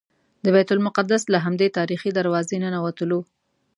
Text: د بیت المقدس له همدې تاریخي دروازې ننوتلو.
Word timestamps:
د 0.43 0.45
بیت 0.55 0.69
المقدس 0.73 1.23
له 1.33 1.39
همدې 1.45 1.67
تاریخي 1.77 2.09
دروازې 2.13 2.55
ننوتلو. 2.63 3.19